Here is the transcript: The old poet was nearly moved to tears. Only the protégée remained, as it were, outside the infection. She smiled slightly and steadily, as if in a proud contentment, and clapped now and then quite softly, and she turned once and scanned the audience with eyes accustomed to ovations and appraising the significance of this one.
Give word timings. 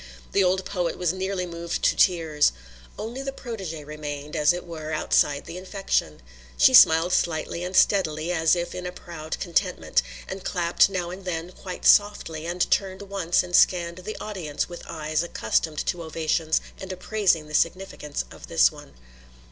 The 0.31 0.43
old 0.43 0.65
poet 0.65 0.97
was 0.97 1.13
nearly 1.13 1.45
moved 1.45 1.83
to 1.83 1.95
tears. 1.95 2.53
Only 2.97 3.21
the 3.21 3.31
protégée 3.31 3.85
remained, 3.85 4.35
as 4.35 4.51
it 4.51 4.65
were, 4.65 4.91
outside 4.91 5.45
the 5.45 5.57
infection. 5.59 6.23
She 6.57 6.73
smiled 6.73 7.13
slightly 7.13 7.63
and 7.63 7.75
steadily, 7.75 8.31
as 8.31 8.55
if 8.55 8.73
in 8.73 8.87
a 8.87 8.91
proud 8.91 9.39
contentment, 9.39 10.01
and 10.27 10.43
clapped 10.43 10.89
now 10.89 11.11
and 11.11 11.23
then 11.23 11.51
quite 11.51 11.85
softly, 11.85 12.47
and 12.47 12.63
she 12.63 12.69
turned 12.69 13.03
once 13.03 13.43
and 13.43 13.55
scanned 13.55 13.99
the 13.99 14.17
audience 14.19 14.67
with 14.67 14.87
eyes 14.87 15.21
accustomed 15.21 15.85
to 15.85 16.01
ovations 16.01 16.61
and 16.79 16.91
appraising 16.91 17.45
the 17.47 17.53
significance 17.53 18.25
of 18.31 18.47
this 18.47 18.71
one. 18.71 18.95